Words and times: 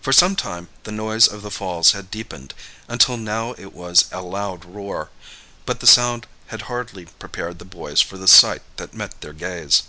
For 0.00 0.14
some 0.14 0.34
time 0.34 0.68
the 0.84 0.90
noise 0.90 1.28
of 1.28 1.42
the 1.42 1.50
falls 1.50 1.92
had 1.92 2.10
deepened, 2.10 2.54
until 2.88 3.18
now 3.18 3.52
it 3.58 3.74
was 3.74 4.06
a 4.10 4.22
loud 4.22 4.64
roar; 4.64 5.10
but 5.66 5.80
the 5.80 5.86
sound 5.86 6.26
had 6.46 6.62
hardly 6.72 7.04
prepared 7.18 7.58
the 7.58 7.66
boys 7.66 8.00
for 8.00 8.16
the 8.16 8.28
sight 8.28 8.62
that 8.78 8.94
met 8.94 9.20
their 9.20 9.34
gaze. 9.34 9.82